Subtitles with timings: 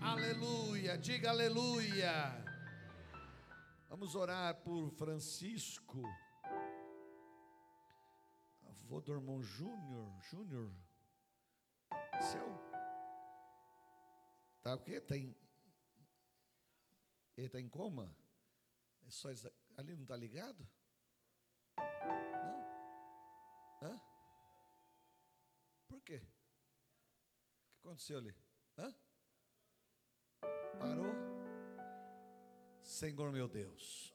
[0.00, 2.12] Aleluia, diga aleluia.
[3.88, 6.02] Vamos orar por Francisco,
[8.64, 10.10] avô do irmão Júnior.
[10.30, 10.72] Júnior,
[12.20, 12.48] seu.
[14.62, 15.00] Tá o quê?
[15.00, 15.36] Tem.
[17.36, 18.14] Ele está em coma?
[19.06, 20.66] É só isso- ali não está ligado?
[21.76, 22.60] Não?
[23.82, 24.00] Hã?
[25.88, 26.16] Por quê?
[26.16, 28.34] O que aconteceu ali?
[28.78, 28.94] Hã?
[30.78, 31.14] Parou?
[32.82, 34.14] Senhor meu Deus,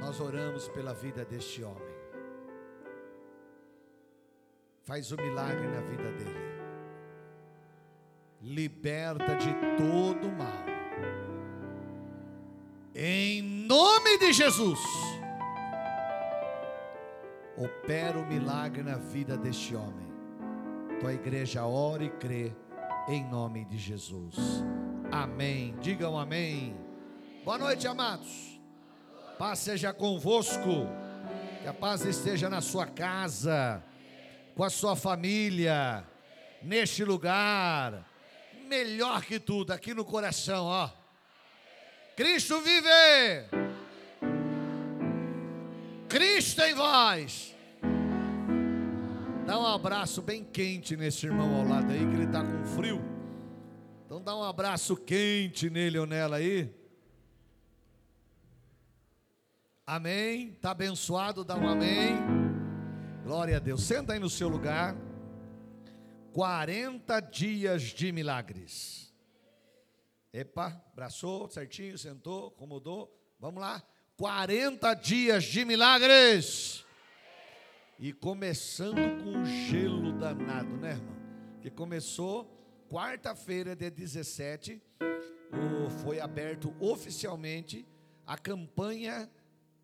[0.00, 1.96] nós oramos pela vida deste homem.
[4.84, 6.46] Faz o milagre na vida dele.
[8.40, 10.64] Liberta de todo mal.
[12.94, 14.78] Em nome de Jesus.
[17.56, 20.06] Opera o milagre na vida deste homem.
[21.00, 22.52] Tua igreja ora e crê
[23.08, 24.34] em nome de Jesus.
[25.10, 25.76] Amém.
[25.80, 26.76] Digam amém.
[27.44, 28.60] Boa noite, amados.
[29.38, 30.88] Paz seja convosco.
[31.62, 33.82] Que a paz esteja na sua casa,
[34.54, 36.04] com a sua família,
[36.62, 38.04] neste lugar.
[38.66, 40.90] Melhor que tudo, aqui no coração, ó.
[42.16, 43.48] Cristo vive.
[46.08, 47.55] Cristo em vós.
[49.46, 53.00] Dá um abraço bem quente nesse irmão ao lado aí, que ele está com frio.
[54.04, 56.74] Então dá um abraço quente nele ou nela aí.
[59.86, 60.48] Amém.
[60.48, 62.16] Está abençoado, dá um amém.
[63.22, 63.84] Glória a Deus.
[63.84, 64.96] Senta aí no seu lugar.
[66.32, 69.14] 40 dias de milagres.
[70.32, 73.16] Epa, abraçou certinho, sentou, acomodou.
[73.38, 73.80] Vamos lá.
[74.16, 76.85] 40 dias de milagres.
[77.98, 81.16] E começando com um gelo danado, né, irmão?
[81.60, 82.44] Que começou
[82.90, 84.82] quarta-feira, dia 17,
[85.52, 87.86] o- foi aberto oficialmente
[88.26, 89.30] a campanha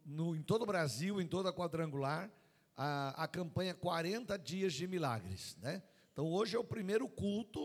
[0.05, 2.31] no- em todo o Brasil, em toda a quadrangular,
[2.77, 5.83] a, a campanha 40 dias de milagres, né?
[6.13, 7.61] Então hoje é o primeiro culto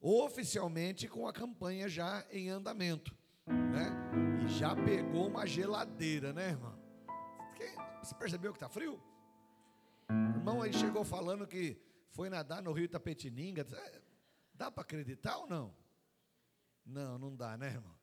[0.00, 3.14] oficialmente com a campanha já em andamento,
[3.46, 3.90] né?
[4.44, 6.78] E já pegou uma geladeira, né, irmão?
[8.02, 8.98] Você percebeu que está frio?
[10.36, 13.66] Irmão aí chegou falando que foi nadar no rio Itapetininga.
[13.72, 14.00] É,
[14.60, 15.74] Dá para acreditar ou não?
[16.84, 17.94] Não, não dá, né, irmão?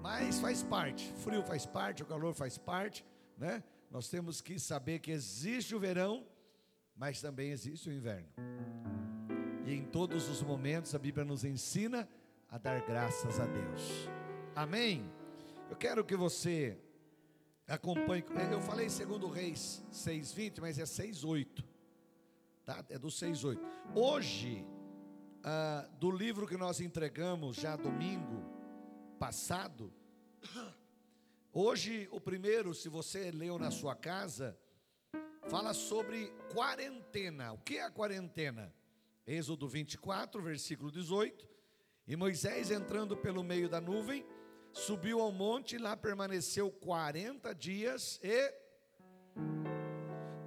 [0.00, 1.12] Mas faz parte.
[1.14, 3.04] Frio faz parte, o calor faz parte,
[3.36, 3.64] né?
[3.90, 6.24] Nós temos que saber que existe o verão,
[6.94, 8.28] mas também existe o inverno.
[9.64, 12.08] E em todos os momentos a Bíblia nos ensina
[12.48, 14.08] a dar graças a Deus.
[14.54, 15.10] Amém?
[15.68, 16.78] Eu quero que você
[17.66, 18.24] acompanhe.
[18.52, 21.64] Eu falei segundo Reis 6:20, mas é 6:8.
[22.64, 22.84] Tá?
[22.88, 23.60] É do 6:8.
[23.94, 24.64] Hoje,
[25.42, 28.44] ah, do livro que nós entregamos já domingo
[29.18, 29.92] passado,
[31.52, 34.58] hoje o primeiro, se você leu na sua casa,
[35.48, 37.52] fala sobre quarentena.
[37.52, 38.72] O que é a quarentena?
[39.26, 41.48] Êxodo 24, versículo 18.
[42.06, 44.24] E Moisés, entrando pelo meio da nuvem,
[44.76, 48.52] subiu ao monte e lá permaneceu 40 dias e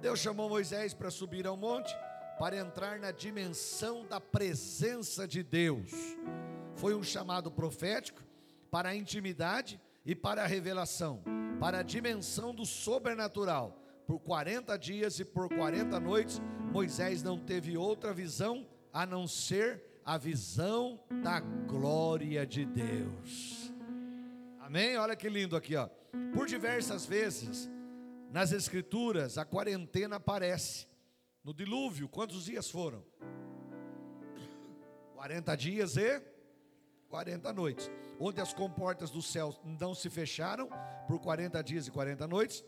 [0.00, 1.92] Deus chamou Moisés para subir ao monte
[2.38, 5.90] para entrar na dimensão da presença de Deus.
[6.76, 8.22] Foi um chamado profético
[8.70, 11.22] para a intimidade e para a revelação,
[11.58, 13.76] para a dimensão do sobrenatural.
[14.06, 16.40] Por 40 dias e por 40 noites,
[16.72, 23.59] Moisés não teve outra visão a não ser a visão da glória de Deus.
[24.70, 24.96] Amém?
[24.96, 25.88] Olha que lindo aqui, ó.
[26.32, 27.68] Por diversas vezes
[28.30, 30.86] nas escrituras a quarentena aparece.
[31.42, 33.04] No dilúvio, quantos dias foram?
[35.16, 36.22] 40 dias e
[37.08, 37.90] 40 noites.
[38.20, 40.68] Onde as comportas do céu não se fecharam
[41.08, 42.62] por 40 dias e 40 noites,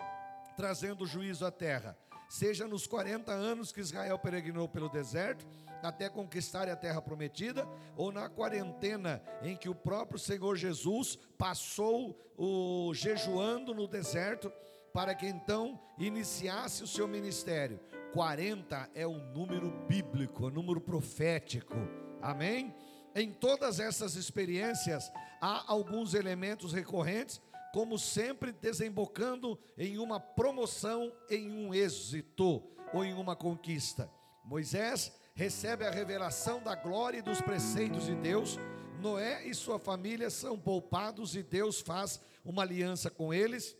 [0.57, 1.97] trazendo juízo à terra.
[2.33, 5.47] Seja nos 40 anos que Israel peregrinou pelo deserto,
[5.83, 12.19] até conquistar a terra prometida, ou na quarentena em que o próprio Senhor Jesus passou
[12.39, 14.51] o jejuando no deserto,
[14.95, 17.79] para que então iniciasse o seu ministério.
[18.15, 21.77] 40 é um número bíblico, um número profético.
[22.23, 22.75] Amém?
[23.15, 27.43] Em todas essas experiências há alguns elementos recorrentes,
[27.73, 34.11] como sempre desembocando em uma promoção, em um êxito ou em uma conquista.
[34.45, 38.59] Moisés recebe a revelação da glória e dos preceitos de Deus.
[39.01, 43.77] Noé e sua família são poupados e Deus faz uma aliança com eles.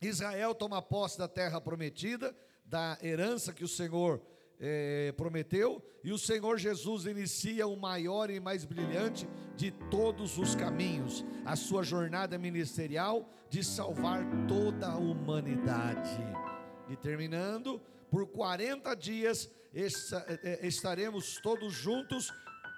[0.00, 2.34] Israel toma posse da terra prometida,
[2.64, 4.20] da herança que o Senhor
[4.60, 10.54] é, prometeu, e o Senhor Jesus inicia o maior e mais brilhante de todos os
[10.54, 16.20] caminhos, a sua jornada ministerial de salvar toda a humanidade.
[16.88, 17.80] E terminando,
[18.10, 19.86] por 40 dias é,
[20.42, 22.32] é, estaremos todos juntos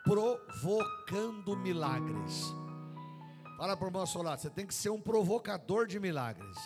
[0.05, 2.43] provocando milagres.
[3.57, 6.57] Fala para o irmão lado, você tem que ser um provocador de milagres.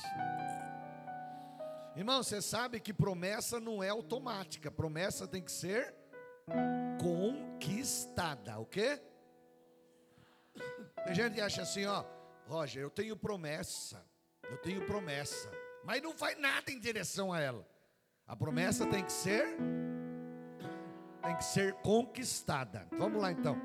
[1.94, 5.94] Irmão, você sabe que promessa não é automática, promessa tem que ser
[6.98, 9.00] conquistada, o quê?
[11.04, 12.04] Tem gente que acha assim, ó,
[12.46, 14.04] Roger, eu tenho promessa,
[14.50, 15.50] eu tenho promessa,
[15.84, 17.66] mas não faz nada em direção a ela.
[18.26, 19.56] A promessa tem que ser
[21.22, 22.86] tem que ser conquistada.
[22.98, 23.56] Vamos lá então.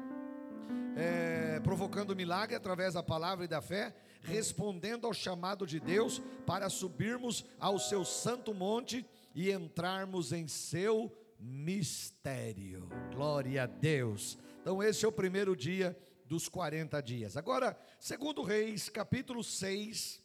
[0.96, 6.70] É, provocando milagre através da palavra e da fé, respondendo ao chamado de Deus para
[6.70, 12.90] subirmos ao seu santo monte e entrarmos em seu mistério.
[13.14, 14.38] Glória a Deus.
[14.62, 17.38] Então, esse é o primeiro dia dos 40 dias.
[17.38, 20.22] Agora, segundo Reis, capítulo 6,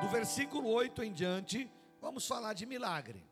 [0.00, 1.70] do versículo 8 em diante,
[2.00, 3.24] vamos falar de milagre.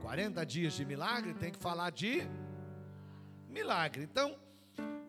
[0.00, 2.22] 40 dias de milagre, tem que falar de
[3.48, 4.02] milagre.
[4.04, 4.38] Então,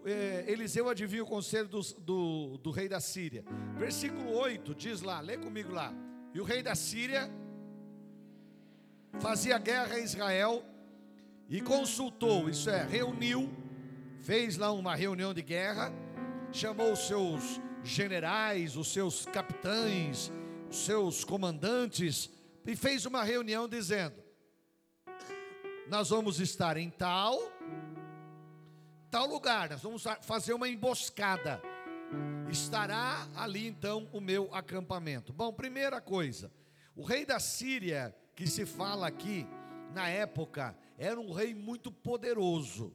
[0.06, 3.44] é, Eliseu adivinha o conselho do, do, do rei da Síria.
[3.78, 5.94] Versículo 8 diz lá, lê comigo lá.
[6.34, 7.30] E o rei da Síria
[9.20, 10.64] fazia guerra a Israel
[11.50, 13.50] e consultou, isso é, reuniu,
[14.22, 15.94] fez lá uma reunião de guerra,
[16.52, 20.32] chamou os seus generais, os seus capitães,
[20.70, 22.30] os seus comandantes,
[22.66, 24.16] e fez uma reunião dizendo:
[25.90, 27.38] Nós vamos estar em tal
[29.14, 31.62] tal lugar, nós vamos fazer uma emboscada.
[32.50, 35.32] Estará ali então o meu acampamento.
[35.32, 36.52] Bom, primeira coisa,
[36.96, 39.46] o rei da Síria, que se fala aqui,
[39.94, 42.92] na época, era um rei muito poderoso.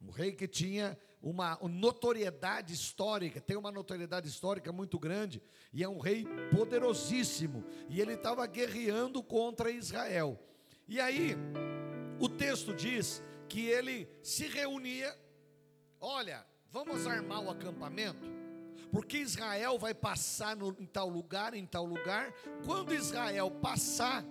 [0.00, 5.42] Um rei que tinha uma notoriedade histórica, tem uma notoriedade histórica muito grande,
[5.72, 6.24] e é um rei
[6.56, 10.40] poderosíssimo, e ele estava guerreando contra Israel.
[10.86, 11.36] E aí,
[12.20, 15.25] o texto diz que ele se reunia
[16.00, 18.26] Olha, vamos armar o acampamento,
[18.90, 22.32] porque Israel vai passar no, em tal lugar, em tal lugar.
[22.64, 24.24] Quando Israel passar,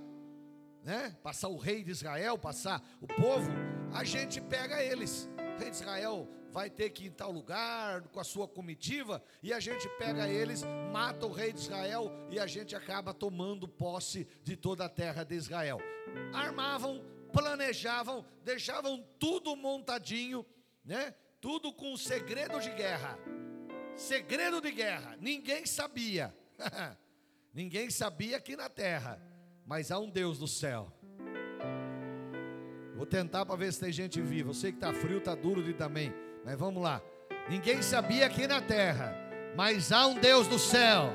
[0.83, 1.15] né?
[1.23, 3.49] Passar o rei de Israel, passar o povo,
[3.93, 5.29] a gente pega eles.
[5.37, 9.21] O rei de Israel vai ter que ir em tal lugar com a sua comitiva
[9.43, 13.67] e a gente pega eles, mata o rei de Israel e a gente acaba tomando
[13.67, 15.79] posse de toda a terra de Israel.
[16.33, 17.03] Armavam,
[17.33, 20.45] planejavam, deixavam tudo montadinho,
[20.85, 21.13] né?
[21.45, 23.19] Tudo com segredo de guerra.
[23.95, 25.15] Segredo de guerra.
[25.21, 26.35] Ninguém sabia.
[27.53, 29.21] Ninguém sabia aqui na terra.
[29.63, 30.91] Mas há um Deus do céu.
[32.95, 34.49] Vou tentar para ver se tem gente viva.
[34.49, 36.11] Eu sei que está frio, está duro de também.
[36.43, 36.99] Mas vamos lá.
[37.47, 39.15] Ninguém sabia aqui na terra.
[39.55, 41.13] Mas há um Deus do céu.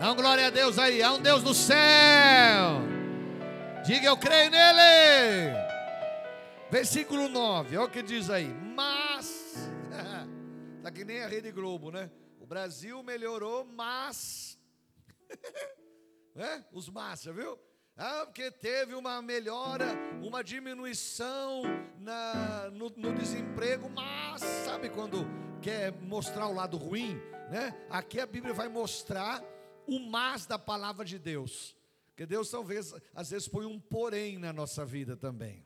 [0.00, 1.02] Dá um glória a Deus aí.
[1.02, 2.80] Há um Deus do céu.
[3.84, 5.63] Diga eu creio nele.
[6.74, 8.52] Versículo 9, olha o que diz aí.
[8.52, 9.54] Mas,
[10.76, 12.10] está que nem a Rede Globo, né?
[12.40, 14.58] O Brasil melhorou, mas.
[16.34, 16.64] né?
[16.72, 17.56] Os massa, viu?
[17.96, 19.86] Ah, porque teve uma melhora,
[20.20, 21.62] uma diminuição
[21.96, 25.24] na, no, no, desemprego, mas sabe quando
[25.62, 27.14] quer mostrar o lado ruim,
[27.52, 27.86] né?
[27.88, 29.40] Aqui a Bíblia vai mostrar
[29.86, 31.76] o mas da palavra de Deus.
[32.08, 35.63] Porque Deus talvez às vezes põe um porém na nossa vida também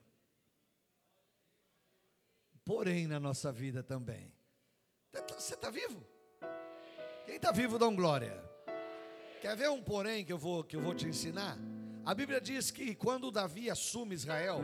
[2.69, 4.31] porém na nossa vida também.
[5.35, 6.05] Você está vivo?
[7.25, 8.39] Quem está vivo, dá um glória.
[9.41, 11.57] Quer ver um porém que eu vou que eu vou te ensinar?
[12.05, 14.59] A Bíblia diz que quando Davi assume Israel,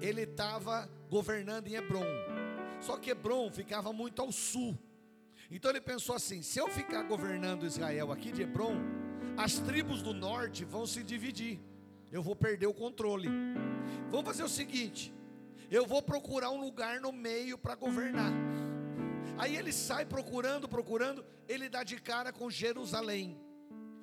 [0.00, 2.04] ele estava governando em Hebron.
[2.80, 4.76] Só que Hebron ficava muito ao sul.
[5.48, 8.74] Então ele pensou assim: se eu ficar governando Israel aqui de Hebron,
[9.36, 11.60] as tribos do norte vão se dividir.
[12.10, 13.28] Eu vou perder o controle.
[14.10, 15.14] Vamos fazer o seguinte:
[15.70, 18.32] eu vou procurar um lugar no meio para governar.
[19.38, 23.40] Aí ele sai procurando, procurando, ele dá de cara com Jerusalém.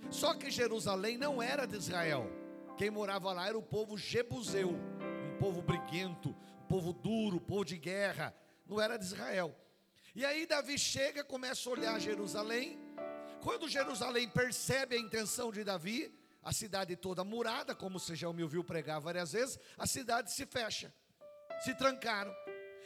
[0.09, 2.31] Só que Jerusalém não era de Israel.
[2.77, 6.29] Quem morava lá era o povo jebuseu, um povo briguento,
[6.62, 8.33] um povo duro, um povo de guerra.
[8.65, 9.53] Não era de Israel.
[10.15, 12.79] E aí Davi chega, começa a olhar Jerusalém.
[13.41, 18.41] Quando Jerusalém percebe a intenção de Davi, a cidade toda murada, como você já me
[18.41, 20.93] ouviu pregar várias vezes, a cidade se fecha
[21.59, 22.33] se trancaram.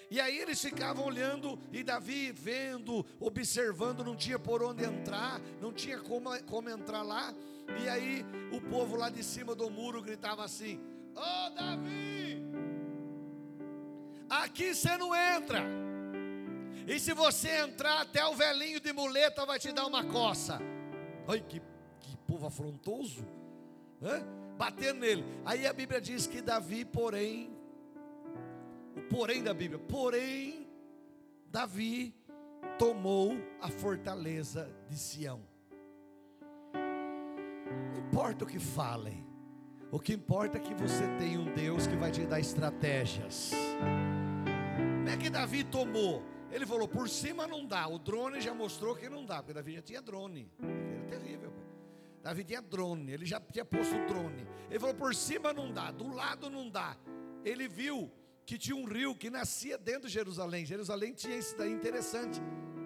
[0.10, 5.72] E aí eles ficavam olhando e Davi vendo, observando, não tinha por onde entrar, não
[5.72, 7.34] tinha como, como entrar lá.
[7.82, 10.82] E aí o povo lá de cima do muro gritava assim:
[11.16, 12.44] Ô oh, Davi,
[14.30, 15.64] aqui você não entra.
[16.86, 20.60] E se você entrar, até o velhinho de muleta vai te dar uma coça.
[21.26, 21.62] Ai, que,
[22.02, 23.26] que povo afrontoso.
[24.02, 24.22] Hã?
[24.58, 25.24] Bater nele.
[25.46, 27.50] Aí a Bíblia diz que Davi, porém,
[28.96, 30.68] o porém da Bíblia, porém,
[31.48, 32.16] Davi
[32.78, 35.42] tomou a fortaleza de Sião.
[36.74, 39.26] Não importa o que falem,
[39.92, 43.52] o que importa é que você tem um Deus que vai te dar estratégias.
[44.98, 46.24] Como é que Davi tomou?
[46.50, 47.88] Ele falou: por cima não dá.
[47.88, 50.50] O drone já mostrou que não dá, porque Davi já tinha drone.
[50.62, 51.54] Era terrível.
[52.24, 54.48] Davi tinha drone, ele já tinha posto drone.
[54.70, 56.96] Ele falou: por cima não dá, do lado não dá.
[57.44, 58.10] Ele viu
[58.46, 60.66] que tinha um rio que nascia dentro de Jerusalém.
[60.66, 62.40] Jerusalém tinha isso daí interessante.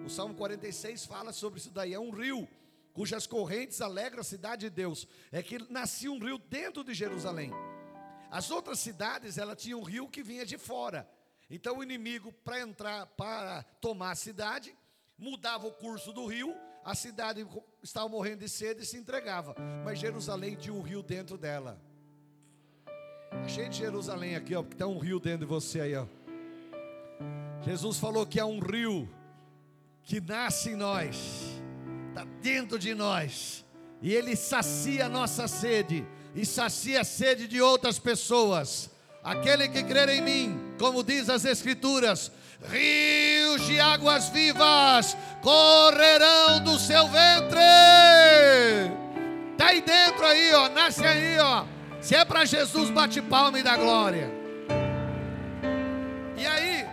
[0.04, 1.94] O Salmo 46 fala sobre isso daí.
[1.94, 2.48] É um rio
[2.92, 5.06] cujas correntes alegram a cidade de Deus.
[5.30, 7.52] É que nascia um rio dentro de Jerusalém.
[8.30, 11.08] As outras cidades, ela tinha um rio que vinha de fora.
[11.50, 14.76] Então o inimigo, para entrar, para tomar a cidade,
[15.18, 17.46] mudava o curso do rio, a cidade
[17.82, 19.54] estava morrendo de sede e se entregava.
[19.84, 21.80] Mas Jerusalém tinha um rio dentro dela.
[23.46, 26.04] Achei de Jerusalém aqui, ó, porque tem um rio dentro de você aí, ó.
[27.62, 29.08] Jesus falou que há um rio
[30.02, 31.16] que nasce em nós,
[32.08, 33.64] está dentro de nós,
[34.02, 38.90] e ele sacia a nossa sede, e sacia a sede de outras pessoas.
[39.22, 42.32] Aquele que crer em mim, como diz as Escrituras,
[42.68, 47.60] rios de águas vivas correrão do seu ventre.
[49.52, 51.75] Está aí dentro aí, ó, nasce aí, ó.
[52.06, 54.30] Se é para Jesus, bate palma e dá glória.
[56.38, 56.84] E aí,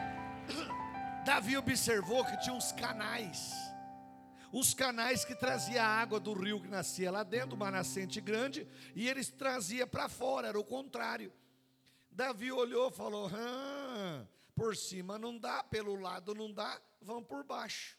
[1.24, 3.54] Davi observou que tinha uns canais.
[4.52, 8.68] Os canais que trazia a água do rio que nascia lá dentro, uma nascente grande,
[8.96, 11.32] e eles trazia para fora, era o contrário.
[12.10, 13.30] Davi olhou e falou:
[14.56, 17.96] por cima não dá, pelo lado não dá, vamos por baixo.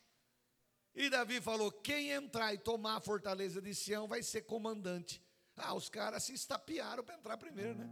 [0.97, 5.24] E Davi falou: quem entrar e tomar a fortaleza de Sião vai ser comandante.
[5.57, 7.89] Ah, os caras se estapearam para entrar primeiro, né?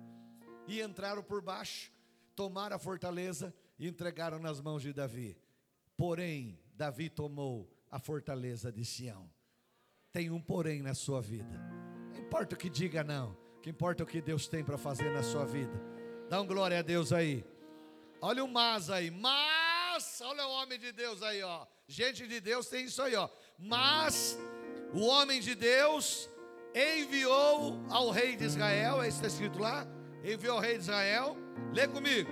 [0.66, 1.92] E entraram por baixo,
[2.34, 5.36] tomaram a fortaleza e entregaram nas mãos de Davi.
[5.96, 9.30] Porém, Davi tomou a fortaleza de Sião.
[10.12, 11.58] Tem um porém na sua vida.
[12.12, 13.36] Não importa o que diga, não.
[13.56, 15.80] O que importa é o que Deus tem para fazer na sua vida.
[16.28, 17.44] Dá um glória a Deus aí.
[18.20, 19.10] Olha o mas aí.
[19.10, 21.66] Mas, olha o homem de Deus aí, ó.
[21.86, 23.28] Gente de Deus tem isso aí, ó.
[23.58, 24.38] Mas
[24.92, 26.28] o homem de Deus
[26.74, 29.86] enviou ao rei de Israel, é isso que está escrito lá?
[30.24, 31.36] Enviou ao rei de Israel.
[31.72, 32.30] Lê comigo.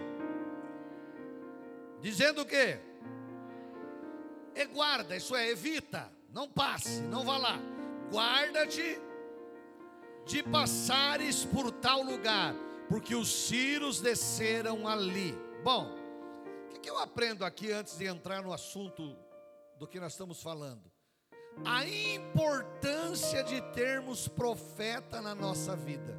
[2.01, 2.79] Dizendo o quê?
[4.55, 7.59] E guarda, isso é, evita, não passe, não vá lá.
[8.11, 9.01] Guarda-te
[10.27, 12.55] de passares por tal lugar
[12.91, 15.33] porque os ciros desceram ali.
[15.63, 15.95] Bom,
[16.75, 19.17] o que eu aprendo aqui antes de entrar no assunto
[19.79, 20.91] do que nós estamos falando?
[21.65, 26.19] A importância de termos profeta na nossa vida.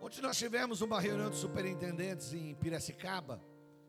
[0.00, 3.40] Ontem nós tivemos uma reunião de superintendentes em Piracicaba.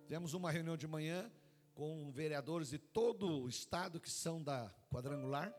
[0.04, 1.32] Tivemos uma reunião de manhã
[1.76, 5.54] com vereadores de todo o estado que são da quadrangular.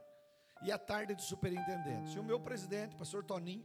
[0.62, 2.14] E à tarde de superintendentes.
[2.14, 3.64] E o meu presidente, pastor Toninho,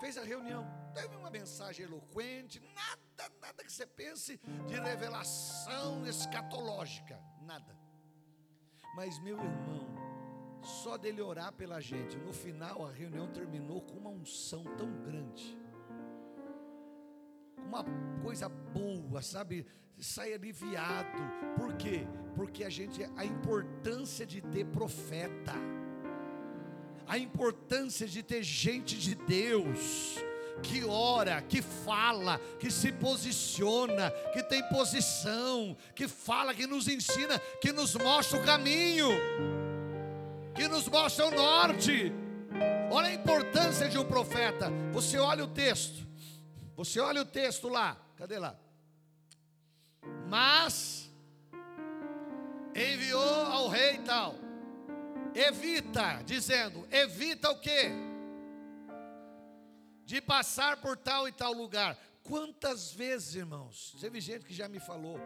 [0.00, 7.20] fez a reunião, teve uma mensagem eloquente, nada, nada que você pense de revelação escatológica,
[7.42, 7.83] nada.
[8.94, 9.86] Mas meu irmão,
[10.62, 15.58] só dele orar pela gente, no final a reunião terminou com uma unção tão grande.
[17.58, 17.84] Uma
[18.22, 19.66] coisa boa, sabe?
[19.98, 21.18] Sai aliviado.
[21.56, 22.06] Por quê?
[22.34, 25.52] Porque a gente a importância de ter profeta
[27.06, 30.16] a importância de ter gente de Deus
[30.62, 37.38] que ora, que fala, que se posiciona, que tem posição, que fala, que nos ensina,
[37.60, 39.10] que nos mostra o caminho,
[40.54, 42.12] que nos mostra o norte.
[42.90, 44.70] Olha a importância de um profeta.
[44.92, 46.06] Você olha o texto,
[46.76, 48.56] você olha o texto lá, cadê lá?
[50.28, 51.10] Mas
[52.74, 54.44] enviou ao rei tal
[55.34, 57.90] evita, dizendo, evita o quê?
[60.04, 61.98] De passar por tal e tal lugar.
[62.22, 65.18] Quantas vezes, irmãos, teve gente que já me falou,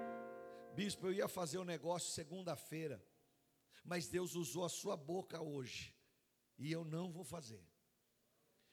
[0.75, 3.05] bispo, eu ia fazer o um negócio segunda-feira,
[3.85, 5.95] mas Deus usou a sua boca hoje,
[6.59, 7.65] e eu não vou fazer.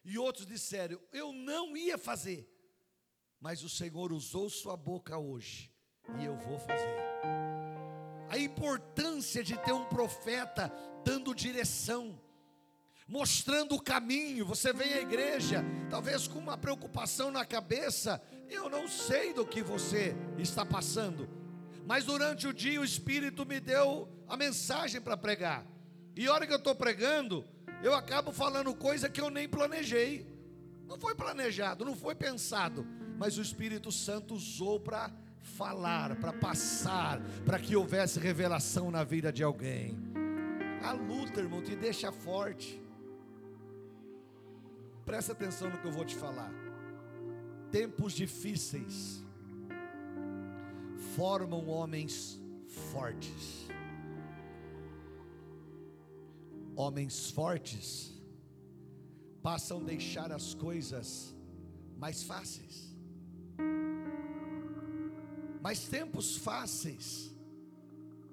[0.03, 2.51] E outros disseram, eu não ia fazer,
[3.39, 5.71] mas o Senhor usou sua boca hoje,
[6.19, 6.95] e eu vou fazer.
[8.29, 10.71] A importância de ter um profeta
[11.03, 12.19] dando direção.
[13.07, 14.45] Mostrando o caminho.
[14.45, 18.21] Você vem à igreja, talvez com uma preocupação na cabeça.
[18.50, 21.29] Eu não sei do que você está passando,
[21.85, 25.65] mas durante o dia o Espírito me deu a mensagem para pregar.
[26.15, 27.45] E a hora que eu estou pregando,
[27.83, 30.25] eu acabo falando coisa que eu nem planejei.
[30.88, 32.85] Não foi planejado, não foi pensado,
[33.17, 39.31] mas o Espírito Santo usou para falar, para passar, para que houvesse revelação na vida
[39.31, 39.97] de alguém.
[40.83, 42.84] A luta, irmão, te deixa forte.
[45.05, 46.51] Presta atenção no que eu vou te falar.
[47.71, 49.24] Tempos difíceis
[51.15, 52.41] formam homens
[52.91, 53.67] fortes.
[56.75, 58.13] Homens fortes
[59.43, 61.35] passam a deixar as coisas
[61.97, 62.91] mais fáceis.
[65.62, 67.31] Mas tempos fáceis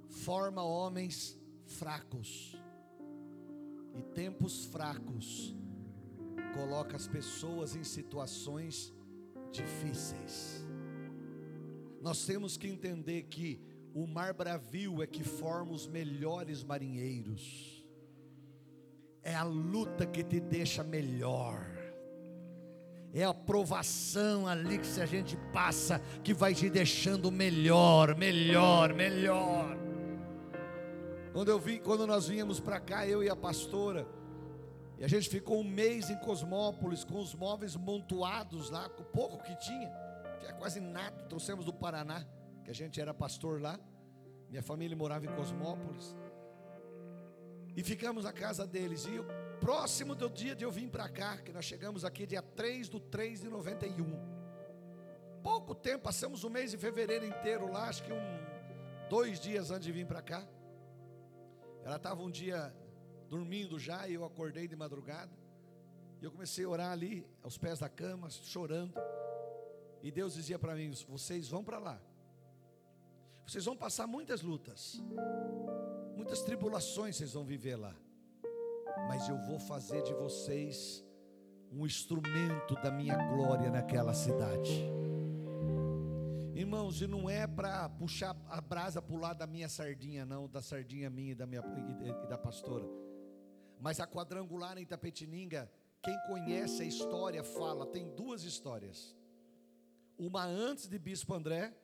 [0.08, 2.56] forma homens fracos.
[3.94, 5.54] E tempos fracos
[6.54, 8.92] coloca as pessoas em situações
[9.50, 10.66] difíceis.
[12.00, 13.60] Nós temos que entender que
[13.94, 17.86] o mar bravio é que forma os melhores marinheiros.
[19.22, 21.64] É a luta que te deixa melhor.
[23.14, 28.94] É a provação ali que se a gente passa que vai te deixando melhor, melhor,
[28.94, 29.76] melhor.
[31.32, 34.06] Quando eu vim, quando nós vínhamos para cá, eu e a pastora,
[35.02, 39.04] e a gente ficou um mês em Cosmópolis com os móveis montuados lá, com o
[39.04, 39.90] pouco que tinha,
[40.38, 41.24] que é quase nada.
[41.24, 42.24] Trouxemos do Paraná,
[42.62, 43.80] que a gente era pastor lá.
[44.48, 46.16] Minha família morava em Cosmópolis.
[47.76, 49.04] E ficamos na casa deles.
[49.06, 49.20] E
[49.58, 53.00] próximo do dia de eu vir para cá, que nós chegamos aqui dia 3 do
[53.00, 54.04] 3 de 91.
[55.42, 59.84] Pouco tempo, passamos o mês de fevereiro inteiro lá, acho que um, dois dias antes
[59.84, 60.46] de vir para cá.
[61.84, 62.72] Ela estava um dia
[63.32, 65.32] dormindo já, e eu acordei de madrugada.
[66.20, 68.92] E eu comecei a orar ali, aos pés da cama, chorando.
[70.02, 71.98] E Deus dizia para mim: vocês vão para lá.
[73.46, 75.02] Vocês vão passar muitas lutas,
[76.14, 77.94] muitas tribulações vocês vão viver lá.
[79.08, 81.02] Mas eu vou fazer de vocês
[81.72, 84.84] um instrumento da minha glória naquela cidade.
[86.54, 90.46] Irmãos, e não é para puxar a brasa para o lado da minha sardinha, não,
[90.46, 91.62] da sardinha minha e da, minha,
[92.24, 93.01] e da pastora.
[93.82, 95.68] Mas a quadrangular em Tapetininga,
[96.00, 99.16] quem conhece a história fala, tem duas histórias.
[100.16, 101.74] Uma antes de Bispo André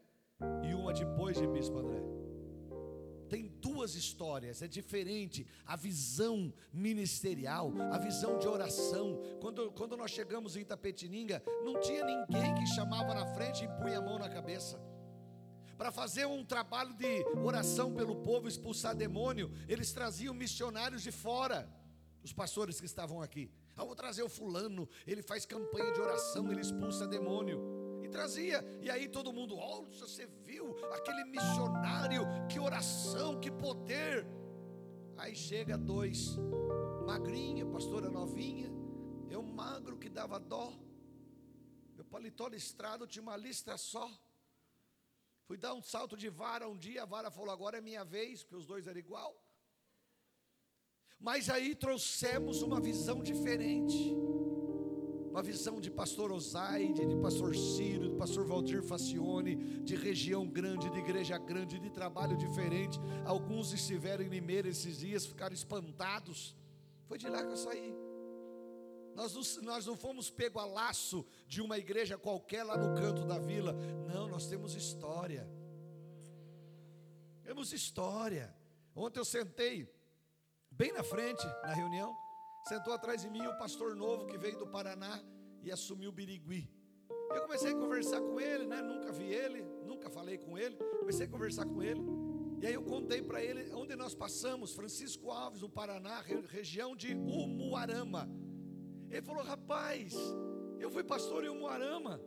[0.62, 2.00] e uma depois de Bispo André.
[3.28, 9.20] Tem duas histórias, é diferente a visão ministerial, a visão de oração.
[9.40, 13.98] Quando, quando nós chegamos em Tapetininga, não tinha ninguém que chamava na frente e punha
[13.98, 14.80] a mão na cabeça
[15.76, 21.68] para fazer um trabalho de oração pelo povo, expulsar demônio, eles traziam missionários de fora
[22.22, 23.50] os pastores que estavam aqui.
[23.76, 27.60] Ah, vou trazer o fulano, ele faz campanha de oração, ele expulsa demônio.
[28.02, 34.26] E trazia, e aí todo mundo, olha, você viu aquele missionário, que oração, que poder.
[35.16, 36.36] Aí chega dois,
[37.04, 38.70] magrinha, pastora novinha,
[39.28, 40.72] eu magro que dava dó,
[41.96, 44.08] meu paletó listrado tinha uma listra só.
[45.48, 48.42] Fui dar um salto de vara um dia, a vara falou: agora é minha vez,
[48.42, 49.36] porque os dois eram igual.
[51.20, 54.16] Mas aí trouxemos uma visão diferente.
[55.30, 60.90] Uma visão de pastor Osaide, de pastor Ciro, de pastor Valdir Facione, de região grande,
[60.90, 62.98] de igreja grande, de trabalho diferente.
[63.24, 66.56] Alguns estiveram em Limeira esses dias, ficaram espantados.
[67.06, 67.94] Foi de lá que eu saí.
[69.14, 73.24] Nós não, nós não fomos pego a laço de uma igreja qualquer lá no canto
[73.24, 73.72] da vila.
[74.06, 75.48] Não, nós temos história.
[77.42, 78.54] Temos história.
[78.94, 79.88] Ontem eu sentei
[80.78, 82.16] bem na frente, na reunião,
[82.62, 85.20] sentou atrás de mim o pastor novo que veio do Paraná
[85.60, 86.70] e assumiu o Birigui.
[87.34, 88.80] Eu comecei a conversar com ele, né?
[88.80, 90.76] Nunca vi ele, nunca falei com ele.
[91.00, 92.00] Comecei a conversar com ele.
[92.60, 97.12] E aí eu contei para ele onde nós passamos, Francisco Alves, no Paraná, região de
[97.12, 98.28] Umuarama.
[99.10, 100.14] Ele falou: "Rapaz,
[100.78, 102.20] eu fui pastor em Umuarama.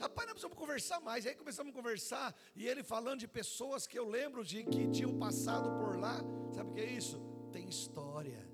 [0.00, 1.26] Rapaz, nós precisamos conversar mais.
[1.26, 5.18] Aí começamos a conversar e ele falando de pessoas que eu lembro de que tinham
[5.18, 6.16] passado por lá.
[6.52, 7.33] Sabe o que é isso?
[7.54, 8.44] Tem história.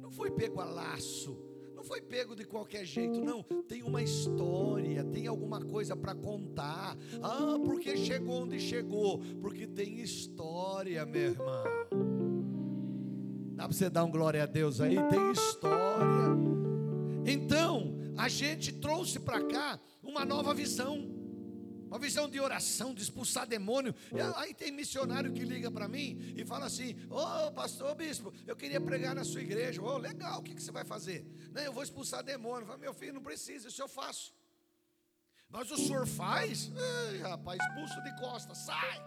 [0.00, 1.38] Não foi pego a laço,
[1.76, 3.44] não foi pego de qualquer jeito, não.
[3.68, 6.98] Tem uma história, tem alguma coisa para contar.
[7.22, 9.20] Ah, porque chegou onde chegou?
[9.40, 11.64] Porque tem história, meu irmão.
[13.54, 14.96] Dá para você dar um glória a Deus aí?
[15.08, 16.36] Tem história.
[17.26, 21.17] Então, a gente trouxe para cá uma nova visão.
[21.88, 23.94] Uma visão de oração, de expulsar demônio.
[24.36, 28.54] Aí tem missionário que liga para mim e fala assim: Ô oh, pastor, bispo, eu
[28.54, 29.82] queria pregar na sua igreja.
[29.82, 31.26] Ô, oh, legal, o que, que você vai fazer?
[31.52, 32.66] Não, eu vou expulsar demônio.
[32.66, 34.34] Falo, meu filho, não precisa, isso eu faço.
[35.48, 36.70] Mas o senhor faz?
[37.10, 39.00] Ei, rapaz, expulso de costa, sai.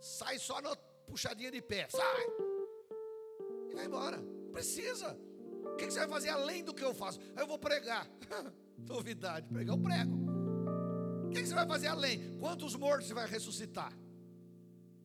[0.00, 0.76] Sai só na
[1.08, 2.26] puxadinha de pé, sai.
[3.70, 4.22] E vai embora.
[4.52, 5.18] Precisa.
[5.64, 7.18] O que, que você vai fazer além do que eu faço?
[7.34, 8.08] Aí eu vou pregar.
[8.78, 10.27] Novidade, pregar eu prego.
[11.28, 12.38] O que você vai fazer além?
[12.38, 13.92] Quantos mortos você vai ressuscitar?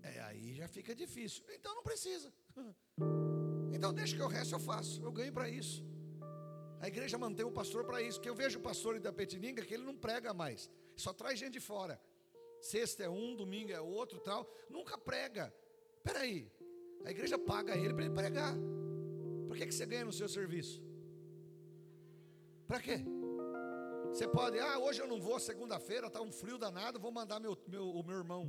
[0.01, 1.43] É, aí já fica difícil.
[1.53, 2.31] Então não precisa.
[3.75, 5.03] Então deixa que o resto eu faço.
[5.03, 5.83] Eu ganho para isso.
[6.79, 8.21] A igreja mantém o pastor para isso.
[8.21, 10.69] Que eu vejo o pastor da Petininga que ele não prega mais.
[10.95, 11.99] Só traz gente de fora.
[12.61, 14.49] Sexta é um, domingo é outro, tal.
[14.69, 15.53] Nunca prega.
[15.97, 16.49] Espera aí.
[17.03, 18.55] A igreja paga ele para ele pregar.
[19.47, 20.81] Por que, que você ganha no seu serviço?
[22.67, 23.03] Para quê?
[24.13, 27.57] Você pode, ah, hoje eu não vou, segunda-feira, está um frio danado, vou mandar meu,
[27.67, 28.47] meu, o meu irmão.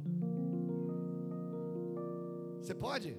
[2.60, 3.16] Você pode?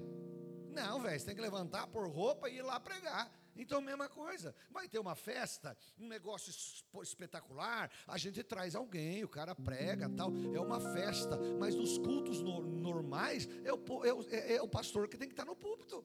[0.70, 3.32] Não, velho, você tem que levantar, pôr roupa e ir lá pregar.
[3.56, 4.54] Então, mesma coisa.
[4.70, 6.52] Vai ter uma festa, um negócio
[7.02, 10.30] espetacular, a gente traz alguém, o cara prega, tal.
[10.54, 14.68] É uma festa, mas nos cultos no, normais, é o, é, o, é, é o
[14.68, 16.04] pastor que tem que estar no púlpito.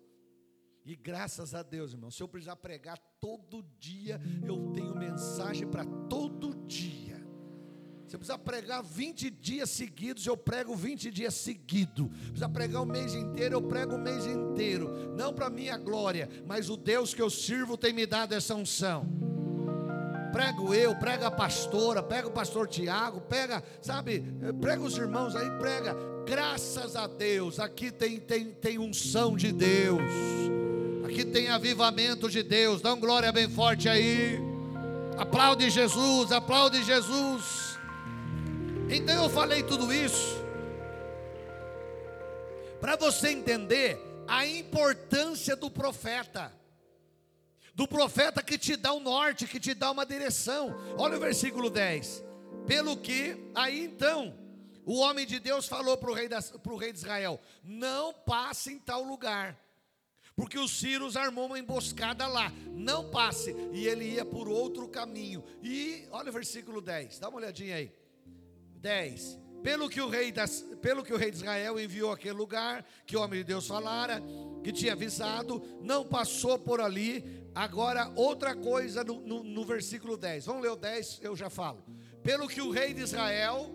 [0.83, 5.85] E graças a Deus, irmão, se eu precisar pregar todo dia, eu tenho mensagem para
[5.85, 7.21] todo dia.
[8.07, 12.09] Se eu precisar pregar 20 dias seguidos, eu prego 20 dias seguidos.
[12.09, 15.15] Precisa pregar o mês inteiro, eu prego o mês inteiro.
[15.15, 19.05] Não para minha glória, mas o Deus que eu sirvo tem me dado essa unção.
[20.33, 24.23] Prego eu, prega a pastora, pega o pastor Tiago, pega, sabe,
[24.59, 25.95] prega os irmãos aí, prega.
[26.25, 30.50] Graças a Deus, aqui tem, tem, tem unção de Deus.
[31.11, 32.81] Aqui tem avivamento de Deus.
[32.81, 34.39] Dá um glória bem forte aí.
[35.17, 37.77] Aplaude Jesus, aplaude Jesus.
[38.89, 40.41] Então eu falei tudo isso
[42.79, 46.49] para você entender a importância do profeta.
[47.75, 50.73] Do profeta que te dá o um norte, que te dá uma direção.
[50.97, 52.23] Olha o versículo 10.
[52.65, 54.33] Pelo que, aí então,
[54.85, 56.29] o homem de Deus falou para o rei,
[56.79, 59.60] rei de Israel: Não passe em tal lugar
[60.41, 65.43] porque o Ciro armou uma emboscada lá, não passe, e ele ia por outro caminho.
[65.61, 67.93] E olha o versículo 10, dá uma olhadinha aí.
[68.77, 69.37] 10.
[69.61, 73.15] Pelo que, o rei das, pelo que o rei de Israel enviou aquele lugar, que
[73.15, 74.19] o homem de Deus falara,
[74.63, 77.23] que tinha avisado, não passou por ali.
[77.53, 80.47] Agora, outra coisa no, no, no versículo 10.
[80.47, 81.85] Vamos ler o 10, eu já falo.
[82.23, 83.69] Pelo que o rei de Israel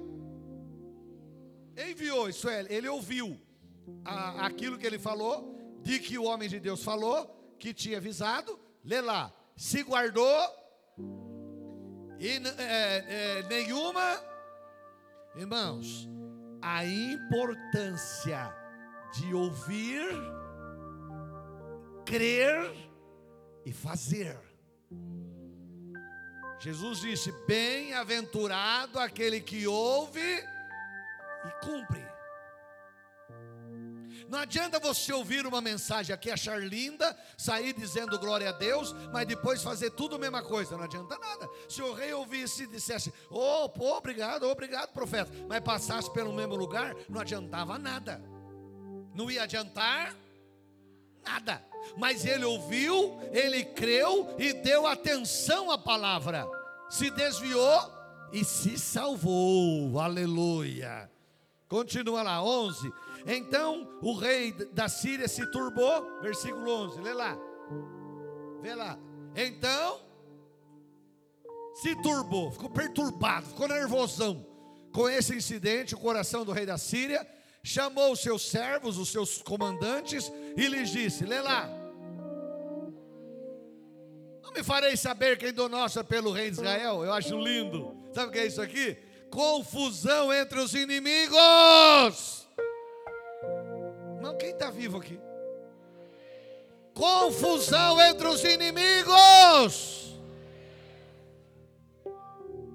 [1.77, 3.41] enviou, isso é, ele ouviu
[4.05, 5.56] a, aquilo que ele falou,
[5.87, 10.41] de que o homem de Deus falou, que tinha avisado, lê lá, se guardou
[12.19, 14.21] e é, é, nenhuma,
[15.37, 16.09] irmãos,
[16.61, 18.53] a importância
[19.15, 20.05] de ouvir,
[22.05, 22.69] crer
[23.65, 24.37] e fazer.
[26.59, 32.16] Jesus disse: Bem-aventurado aquele que ouve e cumpre.
[34.29, 39.27] Não adianta você ouvir uma mensagem aqui, achar linda, sair dizendo glória a Deus, mas
[39.27, 40.77] depois fazer tudo a mesma coisa.
[40.77, 41.49] Não adianta nada.
[41.69, 46.57] Se o rei ouvisse e dissesse, oh, pô, obrigado, obrigado, profeta, mas passasse pelo mesmo
[46.57, 48.21] lugar, não adiantava nada.
[49.15, 50.15] Não ia adiantar
[51.25, 51.65] nada.
[51.97, 56.47] Mas ele ouviu, ele creu e deu atenção à palavra.
[56.91, 57.93] Se desviou
[58.33, 59.99] e se salvou.
[59.99, 61.11] Aleluia.
[61.69, 62.93] Continua lá, 11.
[63.27, 67.37] Então o rei da Síria se turbou, versículo 11, lê lá.
[68.63, 68.99] Vê lá.
[69.35, 70.01] Então
[71.75, 74.47] se turbou, ficou perturbado, ficou nervosão
[74.93, 77.27] com esse incidente, o coração do rei da Síria,
[77.63, 81.69] chamou os seus servos, os seus comandantes e lhes disse: Lê lá.
[84.43, 87.05] Não me farei saber quem do nosso é pelo rei de Israel.
[87.05, 87.95] Eu acho lindo.
[88.15, 88.97] Sabe o que é isso aqui?
[89.31, 92.46] Confusão entre os inimigos.
[94.27, 95.21] Irmão, quem está vivo aqui?
[96.93, 100.17] Confusão entre os inimigos.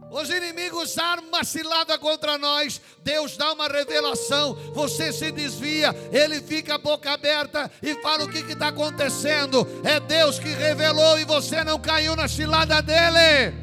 [0.10, 2.80] Os inimigos armam uma cilada contra nós.
[3.00, 4.54] Deus dá uma revelação.
[4.74, 5.94] Você se desvia.
[6.12, 9.68] Ele fica a boca aberta e fala: O que está acontecendo?
[9.84, 13.54] É Deus que revelou e você não caiu na cilada dele.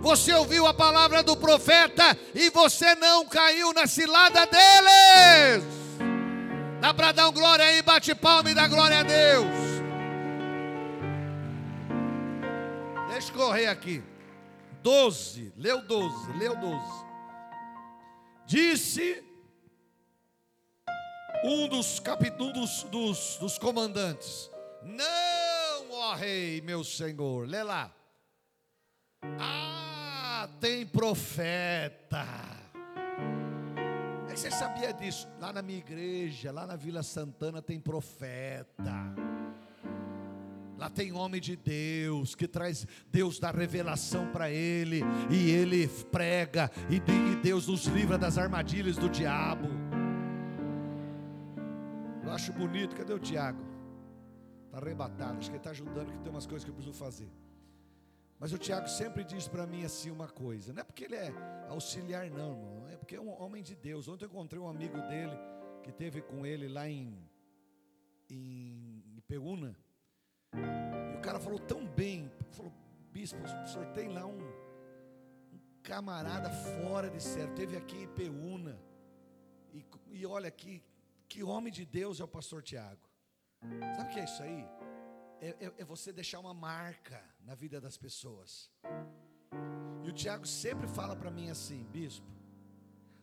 [0.00, 5.81] Você ouviu a palavra do profeta e você não caiu na cilada deles.
[6.82, 9.46] Dá para dar um glória aí, bate palma e dá glória a Deus.
[13.08, 14.02] Deixa eu correr aqui.
[14.82, 17.04] 12, leu 12, leu 12.
[18.46, 19.22] Disse
[21.44, 22.02] um dos,
[22.40, 24.50] um dos, dos, dos comandantes:
[24.82, 27.94] Não, ó rei, meu senhor, lê lá.
[29.38, 32.26] Ah, tem profeta.
[34.32, 35.28] É que você sabia disso?
[35.38, 39.14] Lá na minha igreja, lá na Vila Santana, tem profeta.
[40.78, 46.70] Lá tem homem de Deus que traz Deus da revelação para ele e ele prega
[46.88, 46.98] e
[47.42, 49.68] Deus nos livra das armadilhas do diabo.
[52.24, 52.96] Eu acho bonito.
[52.96, 53.62] Cadê o Tiago?
[54.64, 55.40] Está arrebatado.
[55.40, 57.28] Acho que ele está ajudando que tem umas coisas que eu preciso fazer.
[58.42, 60.72] Mas o Tiago sempre diz para mim assim uma coisa.
[60.72, 61.32] Não é porque ele é
[61.68, 62.88] auxiliar, não, irmão.
[62.88, 64.08] É porque é um homem de Deus.
[64.08, 65.38] Ontem eu encontrei um amigo dele
[65.84, 67.16] que teve com ele lá em,
[68.28, 69.76] em Ipeúna.
[70.52, 72.72] E o cara falou tão bem, falou,
[73.12, 74.42] bispo, o senhor tem lá um,
[75.52, 78.76] um camarada fora de sério, teve aqui em Peúna,
[79.72, 80.82] e, e olha aqui,
[81.28, 83.08] que homem de Deus é o pastor Tiago.
[83.94, 84.66] Sabe o que é isso aí?
[85.42, 88.70] É, é, é você deixar uma marca na vida das pessoas.
[90.04, 92.30] E o Tiago sempre fala para mim assim, bispo,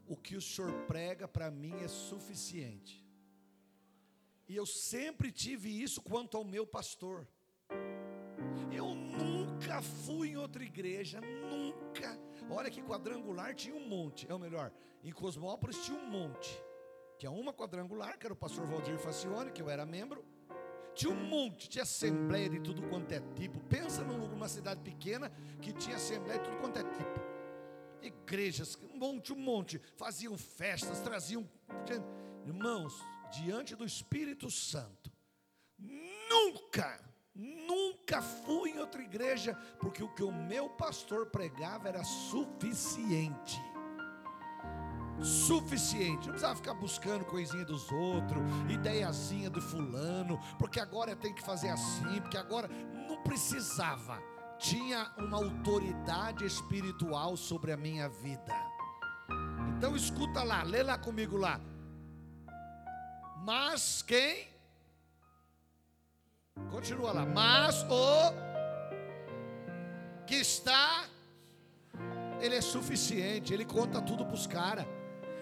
[0.06, 3.08] o que o senhor prega para mim é suficiente.
[4.50, 7.26] E eu sempre tive isso quanto ao meu pastor.
[8.70, 12.20] Eu nunca fui em outra igreja, nunca.
[12.50, 14.74] Olha que quadrangular tinha um monte, é o melhor.
[15.02, 16.52] Em Cosmópolis tinha um monte.
[17.18, 20.26] Tinha uma quadrangular, que era o pastor Valdir Facione, que eu era membro.
[21.00, 23.58] Tinha um monte, tinha assembleia de tudo quanto é tipo.
[23.70, 25.32] Pensa numa cidade pequena
[25.62, 27.22] que tinha assembleia de tudo quanto é tipo.
[28.02, 29.82] Igrejas, um monte, um monte.
[29.96, 31.50] Faziam festas, traziam.
[32.46, 32.94] Irmãos,
[33.32, 35.10] diante do Espírito Santo.
[35.78, 37.02] Nunca,
[37.34, 43.58] nunca fui em outra igreja, porque o que o meu pastor pregava era suficiente.
[45.22, 51.42] Suficiente, não precisava ficar buscando coisinha dos outros, ideiazinha do fulano, porque agora tem que
[51.42, 52.70] fazer assim, porque agora
[53.08, 54.22] não precisava,
[54.58, 58.56] tinha uma autoridade espiritual sobre a minha vida.
[59.78, 61.60] Então escuta lá, lê lá comigo lá.
[63.44, 64.48] Mas quem?
[66.70, 67.26] Continua lá.
[67.26, 68.34] Mas o
[70.28, 71.06] que está,
[72.40, 74.86] ele é suficiente, ele conta tudo para os caras.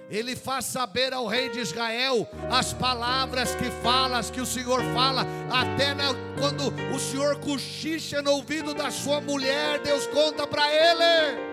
[0.10, 5.26] Ele faz saber ao rei de Israel as palavras que falas, que o Senhor fala,
[5.52, 11.48] até na, quando o Senhor cochicha no ouvido da sua mulher, Deus conta para ele.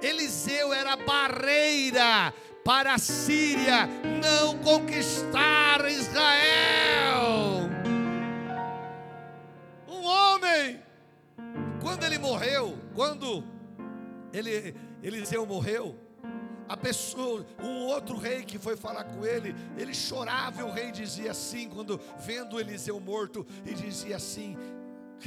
[0.00, 2.32] Eliseu era barreira
[2.64, 3.86] para a Síria
[4.22, 7.68] não conquistar Israel.
[9.86, 10.80] Um homem,
[11.82, 13.44] quando ele morreu, quando
[14.32, 16.07] ele, Eliseu morreu,
[16.68, 20.92] a pessoa, um outro rei que foi falar com ele, ele chorava e o rei
[20.92, 24.56] dizia assim, quando vendo Eliseu morto, e dizia assim: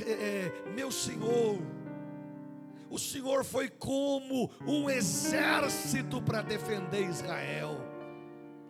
[0.06, 1.60] é, Meu senhor,
[2.92, 7.78] o Senhor foi como um exército para defender Israel.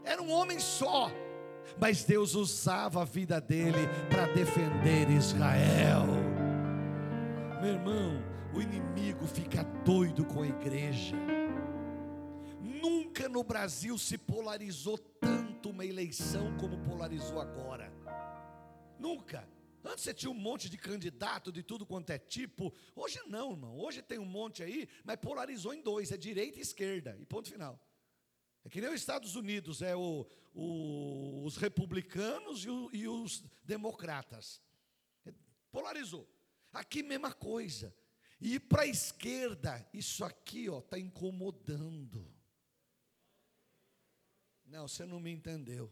[0.03, 1.11] Era um homem só,
[1.79, 6.05] mas Deus usava a vida dele para defender Israel.
[7.61, 11.15] Meu irmão, o inimigo fica doido com a igreja.
[13.11, 17.91] Nunca no Brasil se polarizou tanto uma eleição como polarizou agora.
[18.97, 19.45] Nunca.
[19.83, 22.73] Antes você tinha um monte de candidato de tudo quanto é tipo.
[22.95, 23.77] Hoje não, irmão.
[23.77, 27.17] Hoje tem um monte aí, mas polarizou em dois: é direita e esquerda.
[27.19, 27.77] E ponto final.
[28.63, 33.43] É que nem os Estados Unidos, é o, o, os republicanos e, o, e os
[33.65, 34.61] democratas.
[35.69, 36.25] Polarizou.
[36.71, 37.93] Aqui mesma coisa.
[38.39, 42.39] E para a esquerda, isso aqui está incomodando.
[44.71, 45.91] Não, você não me entendeu.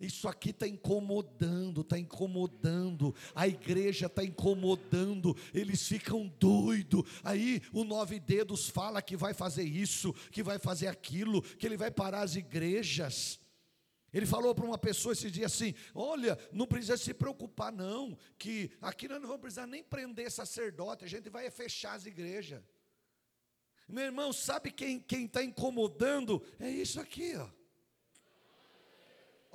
[0.00, 7.04] Isso aqui está incomodando, está incomodando, a igreja está incomodando, eles ficam doidos.
[7.22, 11.76] Aí o nove dedos fala que vai fazer isso, que vai fazer aquilo, que ele
[11.76, 13.38] vai parar as igrejas.
[14.12, 18.72] Ele falou para uma pessoa esse dia assim: Olha, não precisa se preocupar, não, que
[18.82, 22.60] aqui nós não vamos precisar nem prender sacerdote, a gente vai fechar as igrejas.
[23.86, 26.42] Meu irmão, sabe quem está incomodando?
[26.58, 27.55] É isso aqui, ó.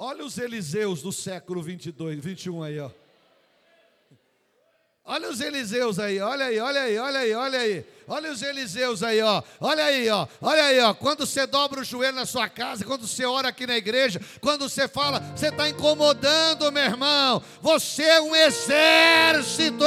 [0.04, 2.90] Olha os Eliseus do século 22, 21 aí, ó.
[5.06, 7.86] Olha os Eliseus aí, olha aí, olha aí, olha aí, olha aí.
[8.08, 9.44] Olha os Eliseus aí, ó.
[9.60, 10.28] Olha aí, ó.
[10.42, 10.96] Olha aí, ó.
[10.96, 14.68] Quando você dobra o joelho na sua casa, quando você ora aqui na igreja, quando
[14.68, 17.44] você fala, você está incomodando, meu irmão.
[17.62, 19.86] Você é um exército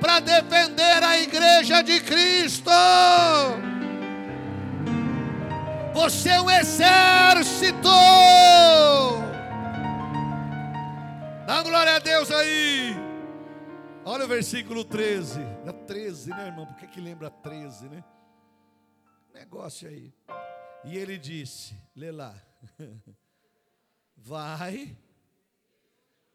[0.00, 2.70] para defender a igreja igreja de Cristo.
[5.94, 7.88] Você é um exército.
[11.46, 12.94] Dá glória a Deus aí.
[14.04, 15.40] Olha o versículo 13.
[15.66, 16.64] É 13, né, irmão?
[16.64, 18.02] Por que, que lembra 13, né?
[19.34, 20.14] Negócio aí.
[20.82, 22.34] E ele disse: Lê lá.
[24.16, 24.96] Vai,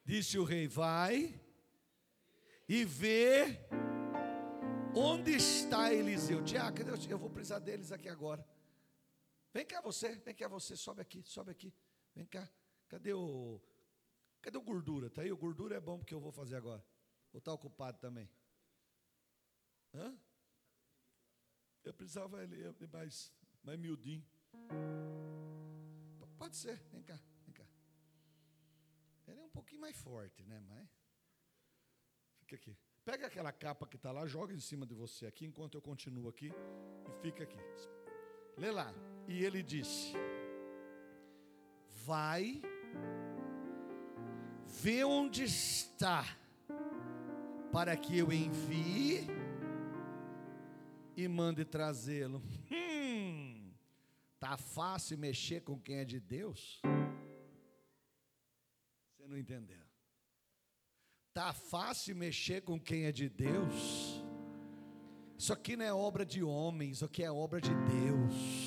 [0.06, 1.34] disse o rei: Vai
[2.70, 3.60] e vê
[4.94, 6.44] onde está Eliseu.
[6.44, 6.78] Tiago,
[7.10, 8.46] eu vou precisar deles aqui agora.
[9.58, 11.74] Vem cá você, vem cá você, sobe aqui, sobe aqui.
[12.14, 12.48] Vem cá.
[12.88, 13.60] Cadê o
[14.40, 15.10] Cadê o gordura?
[15.10, 16.86] Tá aí, o gordura é bom porque eu vou fazer agora.
[17.32, 18.30] Vou estar ocupado também.
[19.96, 20.16] Hã?
[21.84, 24.24] Eu precisava ele mais mais miudinho.
[26.38, 27.66] Pode ser, vem cá, vem cá.
[29.28, 30.60] Ele é um pouquinho mais forte, né?
[30.70, 30.88] Mas
[32.42, 32.78] fica aqui.
[33.04, 36.30] Pega aquela capa que está lá, joga em cima de você aqui, enquanto eu continuo
[36.30, 37.58] aqui, e fica aqui.
[38.56, 38.94] Lê lá.
[39.28, 40.14] E ele disse:
[42.06, 42.62] Vai,
[44.66, 46.26] vê onde está,
[47.72, 49.28] para que eu envie
[51.18, 52.42] e mande trazê-lo.
[52.72, 53.74] Hum,
[54.40, 56.80] tá fácil mexer com quem é de Deus?
[59.18, 59.86] Você não entendeu?
[61.34, 64.24] Tá fácil mexer com quem é de Deus?
[65.38, 68.67] Isso aqui não é obra de homens, isso aqui é obra de Deus.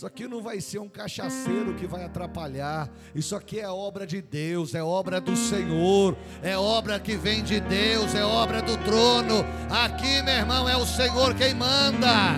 [0.00, 2.88] Isso aqui não vai ser um cachaceiro que vai atrapalhar.
[3.14, 7.60] Isso aqui é obra de Deus, é obra do Senhor, é obra que vem de
[7.60, 9.44] Deus, é obra do trono.
[9.68, 12.32] Aqui, meu irmão, é o Senhor quem manda.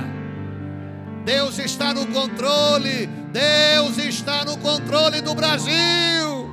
[1.24, 6.52] Deus está no controle, Deus está no controle do Brasil.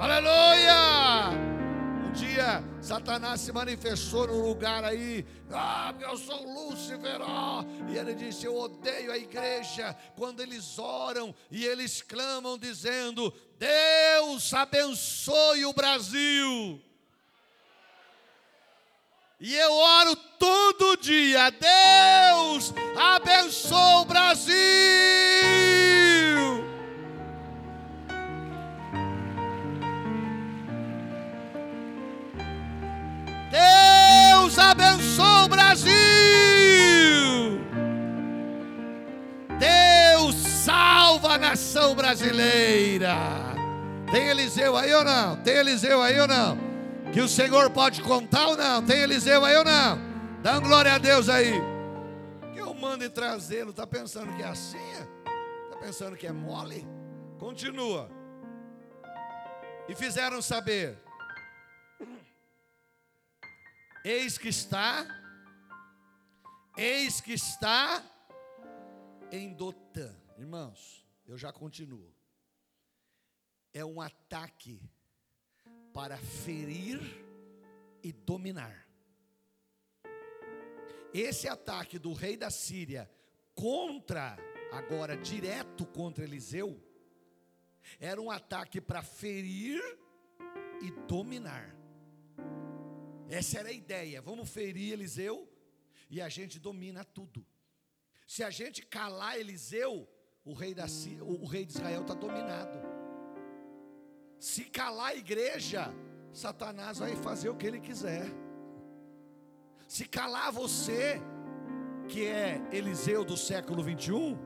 [0.00, 0.89] Aleluia!
[2.14, 8.46] Dia Satanás se manifestou num lugar aí, ah, eu sou Lúcifer, oh, e ele disse:
[8.46, 16.82] Eu odeio a igreja quando eles oram e eles clamam, dizendo: Deus abençoe o Brasil.
[19.38, 25.59] E eu oro todo dia, Deus abençoe o Brasil.
[34.50, 35.92] Deus abençoe o Brasil.
[39.60, 43.14] Deus salva a nação brasileira.
[44.10, 45.36] Tem Eliseu aí ou não?
[45.36, 46.58] Tem Eliseu aí ou não?
[47.12, 48.84] Que o Senhor pode contar ou não?
[48.84, 50.00] Tem Eliseu aí ou não?
[50.42, 51.54] Dá glória a Deus aí.
[52.52, 53.70] Que eu mando trazê-lo.
[53.70, 54.78] Está pensando que é assim?
[55.64, 56.84] Está pensando que é mole?
[57.38, 58.10] Continua.
[59.88, 60.98] E fizeram saber
[64.02, 65.06] Eis que está,
[66.74, 68.02] eis que está
[69.30, 70.10] em Dotã.
[70.38, 72.10] Irmãos, eu já continuo.
[73.74, 74.80] É um ataque
[75.92, 76.98] para ferir
[78.02, 78.88] e dominar.
[81.12, 83.10] Esse ataque do rei da Síria
[83.54, 84.38] contra,
[84.72, 86.82] agora direto contra Eliseu,
[87.98, 89.82] era um ataque para ferir
[90.80, 91.79] e dominar.
[93.30, 94.20] Essa era a ideia.
[94.20, 95.48] Vamos ferir Eliseu
[96.10, 97.46] e a gente domina tudo.
[98.26, 100.08] Se a gente calar Eliseu,
[100.44, 100.86] o rei, da,
[101.22, 102.76] o rei de Israel está dominado.
[104.38, 105.94] Se calar a igreja,
[106.32, 108.26] Satanás vai fazer o que ele quiser.
[109.86, 111.20] Se calar você,
[112.08, 114.36] que é Eliseu do século 21,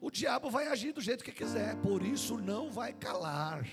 [0.00, 3.64] o diabo vai agir do jeito que quiser, por isso não vai calar.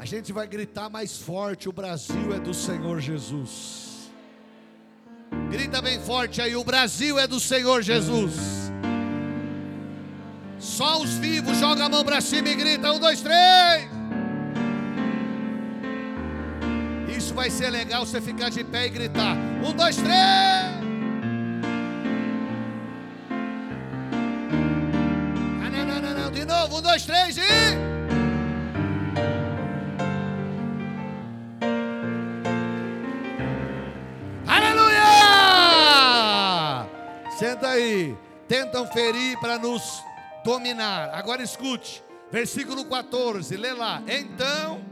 [0.00, 4.10] A gente vai gritar mais forte: o Brasil é do Senhor Jesus.
[5.50, 8.32] Grita bem forte aí: o Brasil é do Senhor Jesus.
[10.58, 13.90] Só os vivos, joga a mão para cima e grita: um, dois, três.
[17.14, 20.10] Isso vai ser legal você ficar de pé e gritar: um, dois, três.
[25.62, 26.30] Ah, não, não, não, não.
[26.30, 27.89] De novo, um, dois, três e.
[37.70, 38.16] aí.
[38.48, 40.02] Tentam ferir para nos
[40.44, 41.10] dominar.
[41.14, 42.02] Agora escute.
[42.30, 44.02] Versículo 14, lê lá.
[44.06, 44.84] Então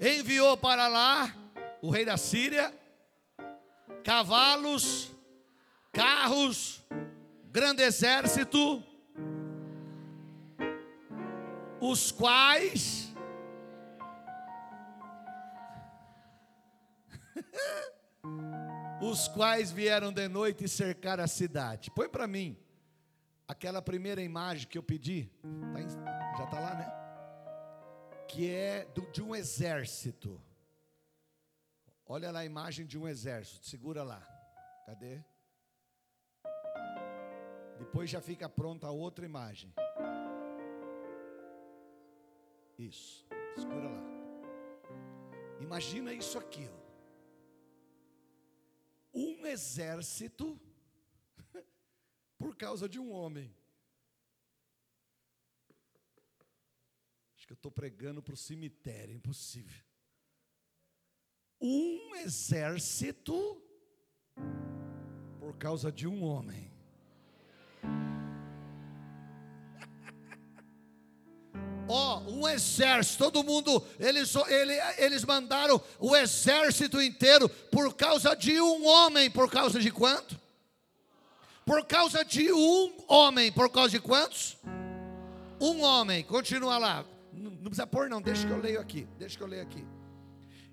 [0.00, 1.34] enviou para lá
[1.82, 2.72] o rei da Síria
[4.04, 5.10] cavalos,
[5.92, 6.82] carros,
[7.50, 8.82] grande exército,
[11.80, 13.12] os quais
[19.00, 21.90] os quais vieram de noite e cercaram a cidade.
[21.90, 22.56] Põe para mim
[23.46, 25.30] aquela primeira imagem que eu pedi.
[25.72, 25.88] Tá em,
[26.36, 26.92] já está lá, né?
[28.28, 30.40] Que é do, de um exército.
[32.06, 33.66] Olha lá a imagem de um exército.
[33.66, 34.20] Segura lá.
[34.86, 35.22] Cadê?
[37.78, 39.72] Depois já fica pronta a outra imagem.
[42.78, 43.26] Isso.
[43.56, 44.02] Segura lá.
[45.60, 46.77] Imagina isso aqui, ó.
[49.12, 50.60] Um exército
[52.38, 53.54] por causa de um homem.
[57.36, 59.84] Acho que eu estou pregando para o cemitério, impossível.
[61.60, 63.60] Um exército
[65.38, 66.77] por causa de um homem.
[71.88, 78.60] Ó, um exército, todo mundo, eles, eles, eles mandaram o exército inteiro por causa de
[78.60, 80.38] um homem, por causa de quanto?
[81.64, 84.58] Por causa de um homem, por causa de quantos?
[85.58, 89.36] Um homem, continua lá, não, não precisa pôr não, deixa que eu leio aqui, deixa
[89.36, 89.84] que eu leio aqui.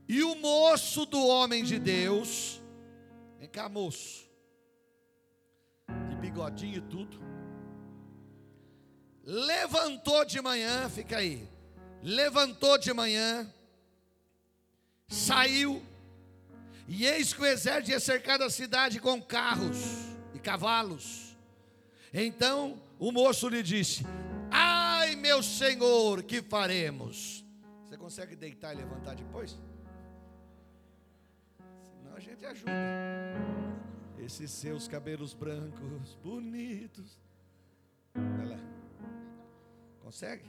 [0.07, 2.61] E o moço do homem de Deus,
[3.39, 4.30] vem cá moço,
[6.09, 7.18] de bigodinho e tudo,
[9.26, 11.47] levantou de manhã, fica aí,
[12.03, 13.51] levantou de manhã,
[15.07, 15.82] saiu,
[16.88, 19.78] e eis que o exército ia cercar a cidade com carros
[20.36, 21.36] e cavalos.
[22.13, 24.05] Então o moço lhe disse:
[24.51, 27.43] Ai, meu senhor, que faremos?
[27.84, 29.57] Você consegue deitar e levantar depois?
[31.82, 32.71] Senão a gente ajuda.
[34.19, 37.19] Esses seus cabelos brancos, bonitos.
[38.13, 38.84] Vai lá.
[40.06, 40.47] Consegue?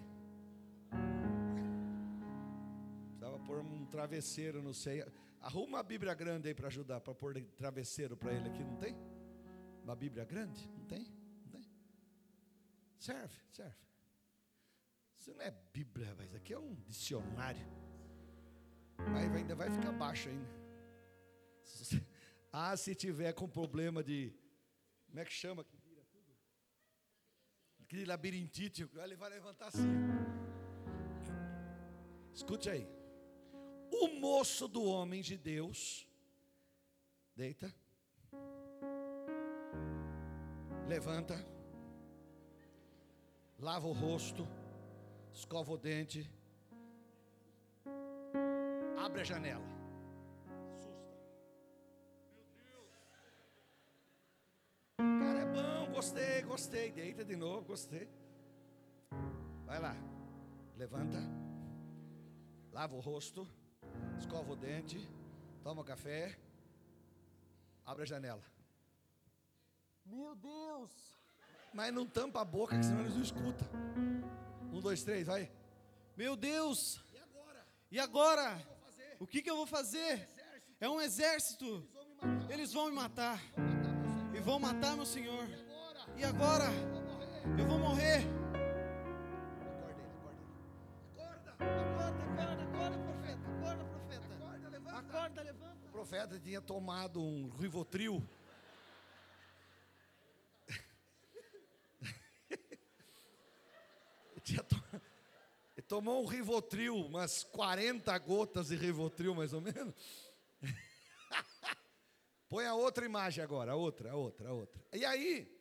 [3.07, 5.03] Precisava pôr um travesseiro, não sei.
[5.41, 8.95] Arruma uma Bíblia grande aí para ajudar, para pôr travesseiro para ele aqui, não tem?
[9.83, 10.69] Uma Bíblia grande?
[10.77, 11.07] Não tem?
[11.43, 11.67] Não tem?
[12.99, 13.79] Serve, serve.
[15.19, 17.67] Isso não é Bíblia, mas aqui é um dicionário.
[19.11, 20.51] Mas ainda vai ficar baixo ainda.
[22.59, 24.33] Ah, se tiver com problema de.
[25.09, 25.63] Como é que chama?
[27.87, 29.89] Aquele labirintite, ele vai levantar assim.
[32.35, 32.87] Escute aí.
[33.93, 36.07] O moço do homem de Deus,
[37.37, 37.73] deita,
[40.89, 41.37] levanta,
[43.57, 44.47] lava o rosto,
[45.33, 46.29] escova o dente,
[48.99, 49.76] abre a janela.
[56.57, 56.91] Gostei.
[56.91, 58.09] Deita de novo, gostei.
[59.67, 59.95] Vai lá.
[60.75, 61.19] Levanta.
[62.73, 63.47] Lava o rosto.
[64.19, 64.99] Escova o dente.
[65.63, 66.39] Toma café.
[67.85, 68.43] Abre a janela.
[70.07, 70.93] Meu Deus!
[71.75, 73.69] Mas não tampa a boca, que senão eles não escutam.
[74.73, 75.53] Um, dois, três, vai.
[76.17, 77.05] Meu Deus!
[77.13, 77.67] E agora?
[77.91, 78.69] E agora?
[79.21, 80.27] O que, que eu vou fazer?
[80.81, 81.87] É um exército.
[82.49, 83.43] Eles vão me matar.
[84.35, 85.66] E vão matar meu Senhor.
[86.19, 86.65] E agora?
[87.59, 88.25] Eu vou morrer.
[91.19, 92.33] Acorda, acorda.
[92.33, 93.51] Acorda, acorda, profeta.
[93.51, 94.35] Acorda, profeta.
[94.35, 94.99] Acorda, levanta.
[94.99, 95.87] Acorda, levanta.
[95.87, 98.27] O profeta tinha tomado um Rivotril.
[105.77, 109.95] Ele tomou um Rivotril, umas 40 gotas de Rivotril, mais ou menos.
[112.49, 114.83] Põe a outra imagem agora, a outra, a outra, a outra.
[114.95, 115.56] E aí,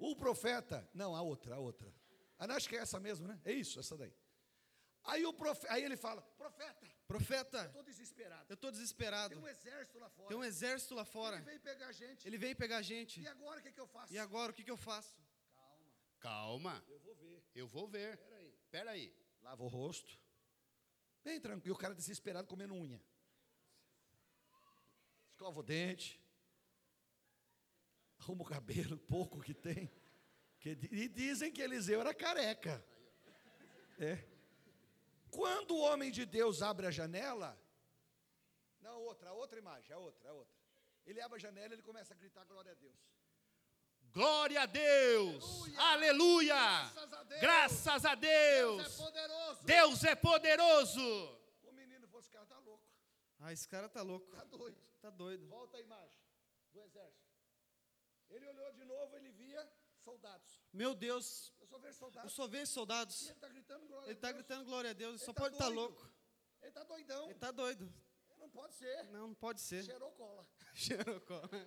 [0.00, 1.92] o profeta, não, a outra, a outra.
[2.38, 3.38] Ah, acho que é essa mesmo, né?
[3.44, 4.12] É isso, essa daí.
[5.04, 8.46] Aí, o profe, aí ele fala: Profeta, profeta, eu estou desesperado.
[8.48, 9.34] Eu estou desesperado.
[9.34, 10.28] Tem um exército lá fora.
[10.28, 11.36] Tem um exército lá fora.
[11.36, 12.28] Ele veio pegar a gente.
[12.28, 13.20] Ele veio pegar a gente.
[13.20, 14.12] E agora o que, que eu faço?
[14.12, 15.14] E agora o que, que eu faço?
[16.18, 16.72] Calma.
[16.72, 16.84] Calma.
[16.88, 17.44] Eu vou ver.
[17.54, 18.14] Eu vou ver.
[18.14, 18.54] Espera aí.
[18.64, 19.14] Espera aí.
[19.42, 20.18] Lava o rosto.
[21.22, 21.74] Bem tranquilo.
[21.74, 23.02] E o cara desesperado comendo unha.
[25.28, 26.20] Escova o dente
[28.20, 29.90] arruma o cabelo, pouco que tem.
[30.58, 32.84] Que, e dizem que Eliseu era careca.
[33.98, 34.24] É.
[35.30, 37.58] Quando o homem de Deus abre a janela,
[38.80, 40.54] não, outra, outra imagem, a outra, a outra.
[41.06, 42.98] Ele abre a janela e ele começa a gritar glória a Deus.
[44.12, 45.44] Glória a Deus!
[45.78, 46.56] Aleluia!
[46.56, 46.90] Aleluia.
[46.90, 47.40] Graças a Deus!
[47.40, 48.78] Graças a Deus!
[48.82, 49.62] Deus é poderoso!
[49.64, 51.40] Deus é poderoso!
[51.62, 52.84] O menino falou: esse cara está louco.
[53.38, 54.26] Ah, esse cara está louco.
[54.32, 54.78] Está doido.
[54.96, 55.46] Está doido.
[55.46, 56.20] Volta a imagem
[56.72, 57.29] do exército.
[58.30, 59.68] Ele olhou de novo, ele via
[60.04, 60.60] soldados.
[60.72, 61.52] Meu Deus.
[61.60, 62.30] Eu só vejo soldados.
[62.30, 63.22] Eu só vejo soldados.
[63.22, 64.30] E ele está gritando glória ele a tá Deus.
[64.32, 65.14] Ele está gritando glória a Deus.
[65.16, 66.10] Ele, só tá pode estar tá louco.
[66.60, 67.24] Ele está doidão.
[67.24, 67.94] Ele está doido.
[68.38, 69.04] Não pode ser.
[69.04, 69.84] Não, não pode ser.
[69.84, 70.46] Cheirou cola.
[70.74, 71.50] Cheirou cola.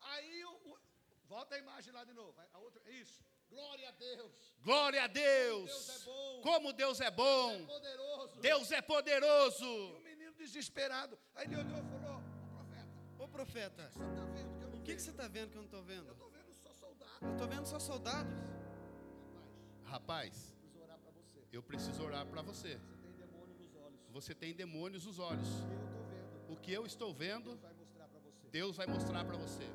[0.00, 0.78] Aí, o, o-
[1.24, 2.38] volta a imagem lá de novo.
[2.52, 3.22] A outra, isso.
[3.48, 4.54] Glória a Deus.
[4.62, 5.70] Glória a Deus.
[5.70, 6.40] Deus é bom.
[6.42, 7.66] Como Deus é bom.
[7.66, 8.40] Poderoso.
[8.40, 9.66] Deus é E poderoso.
[9.96, 11.18] o menino desesperado.
[11.34, 13.90] Aí ele olhou e falou: "Ô, profeta, Ô profeta,
[14.82, 16.08] o que, que você está vendo que eu não estou vendo?
[16.08, 17.18] Eu estou vendo só soldado.
[17.22, 18.32] Eu estou vendo só soldados.
[19.84, 20.52] Rapaz,
[21.22, 21.56] você.
[21.56, 22.80] eu preciso orar para você.
[22.80, 24.08] Você tem demônio nos olhos.
[24.10, 25.48] Você tem demônios nos olhos.
[25.48, 26.48] Estou.
[26.48, 28.48] O que eu estou vendo, Vai mostrar para você.
[28.50, 29.70] Deus vai mostrar para você.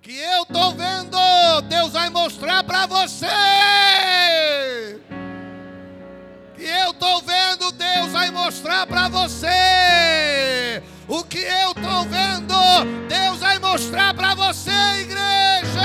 [0.00, 3.26] Que eu tô vendo, Deus vai mostrar para você.
[7.00, 10.82] Tô vendo, Deus vai mostrar para você.
[11.08, 12.54] O que eu tô vendo,
[13.08, 14.70] Deus vai mostrar para você,
[15.00, 15.80] igreja.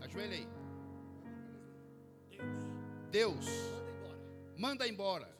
[0.00, 0.48] Ajoelha aí.
[3.10, 3.46] Deus,
[4.56, 5.39] manda embora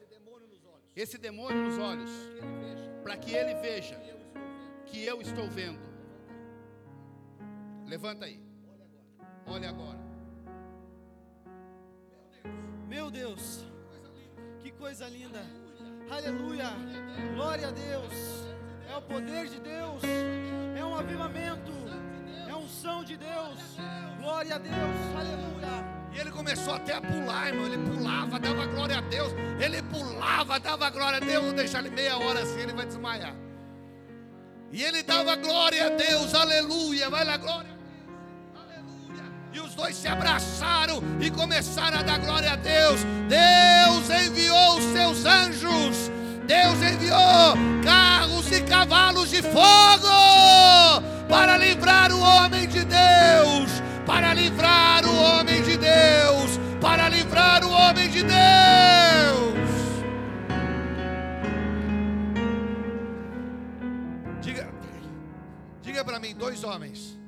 [0.95, 2.11] esse demônio nos olhos,
[3.03, 3.99] para que ele veja
[4.85, 5.79] que eu estou vendo.
[7.85, 8.39] Levanta aí.
[9.45, 9.99] Olha agora.
[12.87, 13.65] Meu Deus,
[14.59, 15.45] que coisa linda.
[16.09, 16.69] Aleluia.
[17.35, 18.13] Glória a Deus.
[18.89, 20.01] É o poder de Deus.
[20.77, 21.71] É um avivamento.
[22.49, 23.77] É unção de Deus.
[24.19, 24.97] Glória a Deus.
[25.17, 26.00] Aleluia.
[26.13, 27.65] E ele começou até a pular, irmão.
[27.65, 29.33] Ele pulava, dava glória a Deus.
[29.59, 31.43] Ele pulava, dava glória a Deus.
[31.45, 33.33] Vou deixar ele meia hora assim, ele vai desmaiar.
[34.71, 37.09] E ele dava glória a Deus, aleluia.
[37.09, 37.71] Vai lá, glória.
[39.53, 43.01] E os dois se abraçaram e começaram a dar glória a Deus.
[43.27, 46.11] Deus enviou os seus anjos.
[46.45, 50.07] Deus enviou carros e cavalos de fogo
[51.29, 55.60] para livrar o homem de Deus para livrar o homem
[57.91, 59.69] homem de Deus.
[64.41, 64.73] Diga,
[65.81, 67.19] diga para mim, dois homens.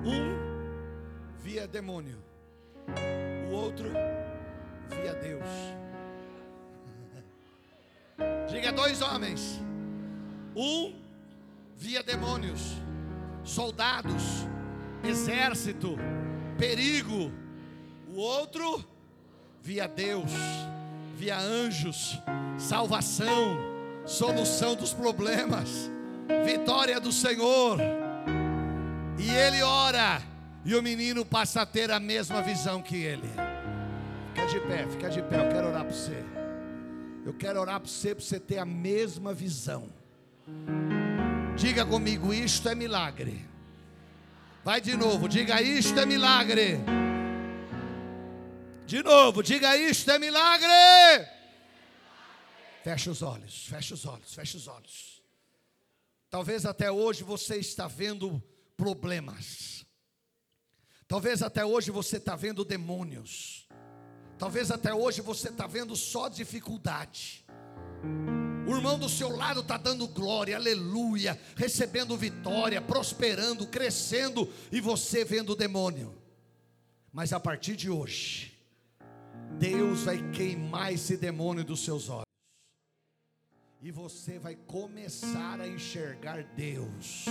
[0.00, 0.34] Um
[1.38, 2.18] via demônio,
[3.50, 3.90] o outro
[4.88, 5.48] via Deus.
[8.50, 9.60] Diga dois homens.
[10.56, 10.94] Um
[11.76, 12.80] via demônios,
[13.44, 14.46] soldados,
[15.02, 15.96] exército,
[16.58, 17.30] perigo.
[18.08, 18.93] O outro
[19.64, 20.30] via Deus,
[21.16, 22.20] via anjos,
[22.58, 23.56] salvação,
[24.04, 25.90] solução dos problemas,
[26.44, 27.78] vitória do Senhor.
[29.18, 30.20] E ele ora,
[30.66, 33.30] e o menino passa a ter a mesma visão que ele.
[34.34, 36.24] Fica de pé, fica de pé, eu quero orar para você.
[37.24, 39.88] Eu quero orar para você, para você ter a mesma visão.
[41.56, 43.46] Diga comigo, isto é milagre.
[44.62, 46.80] Vai de novo, diga isto é milagre.
[48.86, 50.68] De novo, diga isto é milagre.
[52.82, 55.22] Fecha os olhos, fecha os olhos, fecha os olhos.
[56.28, 58.42] Talvez até hoje você está vendo
[58.76, 59.86] problemas.
[61.08, 63.66] Talvez até hoje você está vendo demônios.
[64.38, 67.44] Talvez até hoje você está vendo só dificuldade.
[68.66, 75.24] O irmão do seu lado está dando glória, aleluia, recebendo vitória, prosperando, crescendo, e você
[75.24, 76.20] vendo demônio.
[77.12, 78.53] Mas a partir de hoje,
[79.58, 82.24] Deus vai queimar esse demônio dos seus olhos,
[83.80, 87.26] e você vai começar a enxergar Deus.